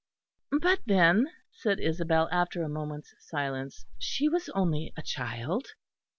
[0.63, 5.75] '""But then," said Isabel, after a moment's silence, "she was only a child."